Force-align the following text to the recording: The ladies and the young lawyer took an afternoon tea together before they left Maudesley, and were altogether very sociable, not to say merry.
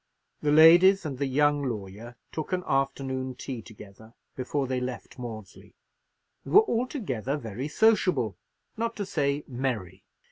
The 0.41 0.51
ladies 0.51 1.05
and 1.05 1.19
the 1.19 1.27
young 1.27 1.61
lawyer 1.63 2.15
took 2.31 2.53
an 2.53 2.63
afternoon 2.65 3.35
tea 3.35 3.61
together 3.61 4.15
before 4.35 4.65
they 4.65 4.81
left 4.81 5.19
Maudesley, 5.19 5.75
and 6.43 6.53
were 6.55 6.63
altogether 6.65 7.37
very 7.37 7.67
sociable, 7.67 8.35
not 8.75 8.95
to 8.95 9.05
say 9.05 9.43
merry. 9.47 10.03